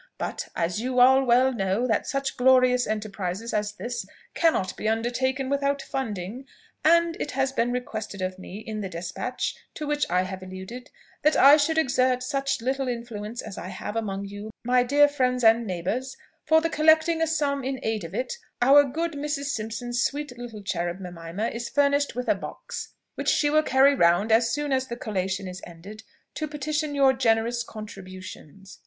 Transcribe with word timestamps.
But 0.17 0.47
as 0.55 0.81
you 0.81 0.99
all 0.99 1.23
well 1.23 1.53
know 1.53 1.85
that 1.85 2.07
such 2.07 2.31
a 2.31 2.35
glorious 2.35 2.87
enterprise 2.87 3.53
as 3.53 3.73
this 3.73 4.03
cannot 4.33 4.75
be 4.75 4.87
undertaken 4.89 5.47
without 5.47 5.79
funding 5.83 6.47
and 6.83 7.15
it 7.19 7.29
has 7.33 7.51
been 7.51 7.71
requested 7.71 8.19
of 8.19 8.39
me, 8.39 8.57
in 8.65 8.81
the 8.81 8.89
despatch 8.89 9.55
to 9.75 9.85
which 9.85 10.09
I 10.09 10.23
have 10.23 10.41
alluded, 10.41 10.89
that 11.21 11.35
I 11.35 11.55
should 11.55 11.77
exert 11.77 12.23
such 12.23 12.61
little 12.63 12.87
influence 12.87 13.43
as 13.43 13.59
I 13.59 13.67
have 13.67 13.95
among 13.95 14.25
you, 14.25 14.49
my 14.63 14.81
dear 14.81 15.07
friends 15.07 15.43
and 15.43 15.67
neighbours, 15.67 16.17
for 16.47 16.61
the 16.61 16.69
collecting 16.71 17.21
a 17.21 17.27
sum 17.27 17.63
in 17.63 17.79
aid 17.83 18.03
of 18.03 18.15
it, 18.15 18.33
our 18.59 18.83
good 18.83 19.11
Mrs. 19.11 19.51
Simpson's 19.53 20.03
sweet 20.03 20.35
little 20.35 20.63
cherub 20.63 20.99
Mimima 20.99 21.49
is 21.53 21.69
furnished 21.69 22.15
with 22.15 22.27
a 22.27 22.33
box, 22.33 22.95
which 23.13 23.29
she 23.29 23.51
will 23.51 23.61
carry 23.61 23.93
round 23.93 24.31
as 24.31 24.49
soon 24.51 24.71
as 24.73 24.87
the 24.87 24.97
collation 24.97 25.47
is 25.47 25.61
ended, 25.63 26.01
to 26.33 26.47
petition 26.47 26.95
your 26.95 27.13
generous 27.13 27.61
contributions." 27.63 28.79